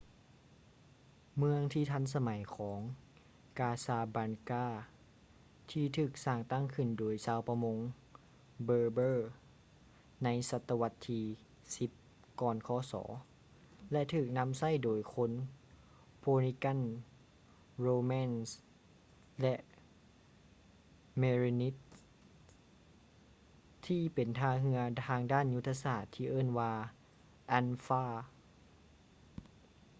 [1.37, 2.79] ເມືອງທີ່ທັນສະໄໝຂອງ
[3.59, 4.65] casablanca
[5.71, 7.79] ທີ່ຖືກສ້າງຕັ້ງຂຶ້ນໂດຍຊາວປະມົງ
[8.67, 9.17] berber
[10.23, 11.21] ໃນສະຕະວັດທີ
[11.85, 12.93] 10 ກ່ອນຄ.ສ
[13.91, 15.31] ແລະ ຖືກນຳໃຊ້ໂດຍຄົນ
[16.21, 16.89] phoenicians
[17.85, 18.49] romans
[19.41, 19.55] ແລະ
[21.21, 21.81] merenids
[23.85, 26.73] ທີ່ເປັນທ່າເຮືອທາງດ້ານຍຸດທະສາດທີ່ເອີ້ນວ່າ
[27.59, 28.03] anfa